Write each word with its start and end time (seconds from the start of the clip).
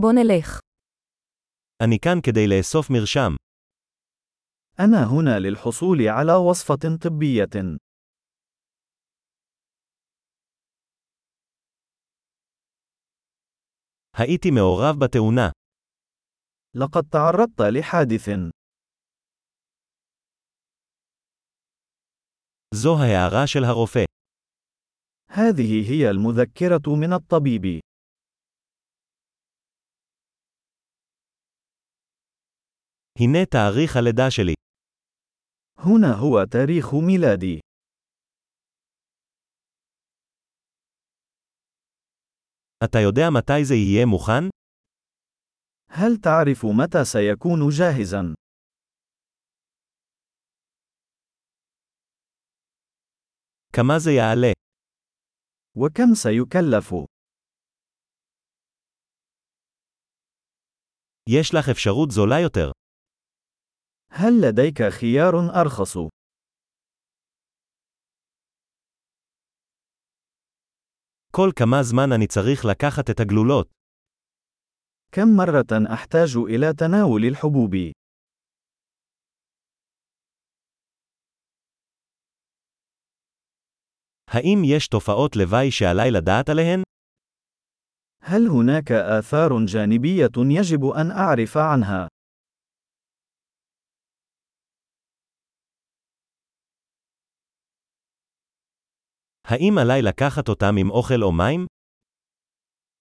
בוא 0.00 0.12
נלך. 0.12 0.60
אני 1.82 1.98
כאן 2.04 2.18
כדי 2.26 2.46
לאסוף 2.48 2.86
מרשם. 2.90 3.32
أنا 4.80 5.04
هنا 5.12 5.38
للحصول 5.38 5.98
على 6.08 6.32
وصفة 6.50 6.96
طبية. 7.02 7.76
הייתי 14.16 14.50
מעורב 14.50 15.04
בתאונה. 15.04 15.50
لقد 16.74 17.02
تعرضت 17.12 17.60
لحادث. 17.60 18.28
זו 22.74 22.96
ההערה 23.02 23.46
של 23.46 23.64
הרופא. 23.64 24.04
هذه 25.30 25.90
هي 25.90 26.10
المذكرة 26.10 26.96
من 27.00 27.12
الطبيب. 27.12 27.80
הנה 33.19 33.45
תאריך 33.45 33.95
הלידה 33.97 34.31
שלי. 34.31 34.53
هنا 35.77 36.13
هو 36.21 36.45
تاريخ 36.51 36.85
ميلادي. 37.07 37.59
אתה 42.83 42.97
יודע 43.07 43.29
מתי 43.37 43.65
זה 43.65 43.73
יהיה 43.75 44.05
מוכן? 44.05 44.43
هل 45.89 46.17
تعرف 46.23 46.65
متى 46.65 47.05
سيكون 47.05 47.59
جاهزا؟ 47.77 48.35
כמה 53.73 53.93
זה 53.99 54.11
יעלה? 54.11 54.53
وكم 55.77 56.13
سيكلف؟ 56.15 56.93
יש 61.29 61.51
לך 61.55 61.69
אפשרות 61.71 62.11
זולה 62.11 62.39
יותר. 62.43 62.71
هل 64.15 64.41
لديك 64.41 64.89
خيار 64.89 65.61
أرخص؟ 65.61 65.97
כל 71.31 71.51
כמה 71.55 71.83
זמן 71.83 72.11
אני 72.11 72.27
צריך 72.27 72.65
לקחת 72.65 73.09
את 73.09 73.19
הגלולות. 73.19 73.67
كم 75.11 75.37
مرة 75.37 75.93
أحتاج 75.93 76.37
إلى 76.37 76.73
تناول 76.73 77.25
الحبوب؟ 77.25 77.75
האם 84.27 84.61
יש 84.65 84.87
תופעות 84.87 85.35
לוואי 85.35 85.71
שעליי 85.71 86.11
לדעת 86.11 86.49
עליהן? 86.49 86.83
هل 88.23 88.47
هناك 88.47 88.91
آثار 88.91 89.65
جانبية 89.65 90.31
يجب 90.37 90.85
أن 90.85 91.11
أعرف 91.11 91.57
عنها؟ 91.57 92.07
האם 99.47 99.77
עליי 99.81 100.01
לקחת 100.01 100.49
אותם 100.49 100.73
עם 100.79 100.89
אוכל 100.89 101.23
או 101.23 101.31
מים? 101.31 101.65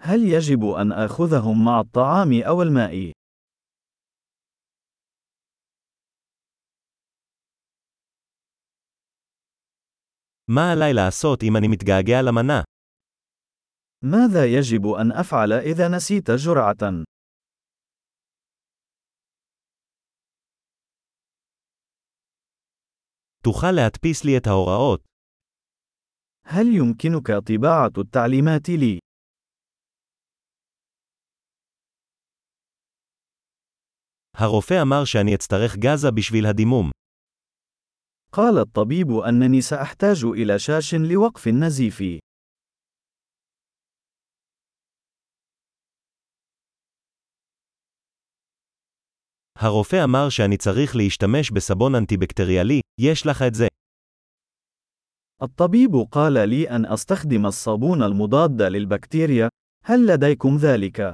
هل 0.00 0.20
يجب 0.24 0.64
أن 0.64 0.92
آخذهم 0.92 1.64
مع 1.64 1.80
الطعام 1.80 2.42
أو 2.48 2.62
الماء؟ 2.62 3.12
מה 10.48 10.72
עליי 10.72 10.92
לעשות 10.92 11.42
אם 11.42 11.56
אני 11.56 11.68
מתגעגע 11.68 12.22
למנה? 12.22 12.62
ماذا 14.02 14.44
يجب 14.46 14.86
أن 15.00 15.12
أفعل 15.12 15.52
إذا 15.52 15.88
نسيت 15.96 16.30
جرعة؟ 16.30 17.04
תוכל 23.44 23.72
להדפיס 23.72 24.24
לי 24.24 24.36
את 24.36 24.46
ההוראות. 24.46 25.07
هل 26.48 26.66
يمكنك 26.66 27.30
طباعة 27.30 27.92
التعليمات 27.98 28.68
لي؟ 28.68 28.98
הרופא 34.36 34.82
אמר 34.82 35.04
שאני 35.04 35.34
אצטרך 35.34 35.76
גזה 35.76 36.10
בשביל 36.10 36.46
הדימום. 36.46 36.90
قال 38.32 38.58
الطبيب 38.58 39.06
أنني 39.28 39.60
سأحتاج 39.62 40.24
إلى 40.24 40.58
شاش 40.58 40.94
لوقف 40.94 41.46
النزيف. 41.46 42.02
הרופא 49.58 50.04
אמר 50.04 50.28
שאני 50.28 50.56
צריך 50.56 50.96
להשתמש 50.96 51.50
בסבון 51.50 51.94
אנטיבקטריאלי, 51.94 52.80
יש 53.00 53.26
לך 53.26 53.42
את 53.42 53.54
זה. 53.54 53.66
الطبيب 55.42 55.90
قال 56.10 56.48
لي 56.48 56.70
أن 56.70 56.86
أستخدم 56.86 57.46
الصابون 57.46 58.02
المضاد 58.02 58.62
للبكتيريا. 58.62 59.48
هل 59.84 60.06
لديكم 60.06 60.56
ذلك؟ 60.56 61.12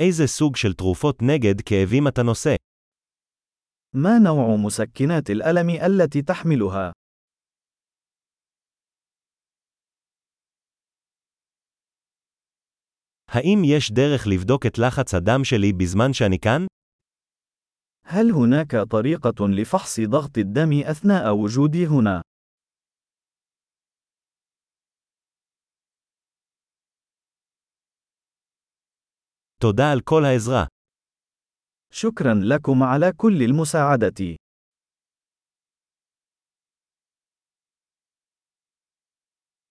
איזה 0.00 0.26
סוג 0.26 0.56
של 0.56 0.72
תרופות 0.72 1.22
נגד 1.22 1.60
כאבים 1.60 2.08
אתה 2.08 2.22
נושא? 2.22 2.54
ما 3.94 4.18
نوع 4.18 4.56
مسكنات 4.56 5.30
الألم 5.30 5.70
التي 5.70 6.22
تحملها؟ 6.22 6.92
האם 13.32 13.62
יש 13.64 13.92
דרך 13.92 14.26
לבדוק 14.26 14.66
את 14.66 14.78
לחץ 14.78 15.14
הדם 15.14 15.44
שלי 15.44 15.72
בזמן 15.72 16.12
שאני 16.12 16.38
כאן? 16.38 16.66
هل 18.04 18.30
هناك 18.30 18.76
طريقة 18.90 19.48
لفحص 19.48 20.00
ضغط 20.00 20.38
الدم 20.38 20.70
أثناء 20.90 21.34
وجودي 21.34 21.86
هنا؟ 21.86 22.22
תודה 29.60 29.92
על 29.92 30.00
כל 30.00 30.24
העזרה. 30.24 30.66
شكرا 31.92 32.34
لكم 32.34 32.82
على 32.82 33.12
كل 33.12 33.42
المساعدة. 33.42 34.36